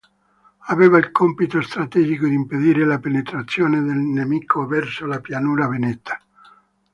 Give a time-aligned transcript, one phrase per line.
[0.73, 6.19] Aveva il compito strategico di impedire la penetrazione del nemico verso la pianura veneta.